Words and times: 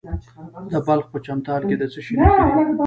د 0.71 0.73
بلخ 0.87 1.05
په 1.13 1.17
چمتال 1.25 1.61
کې 1.69 1.75
د 1.81 1.83
څه 1.93 1.99
شي 2.05 2.13
نښې 2.19 2.43
دي؟ 2.47 2.63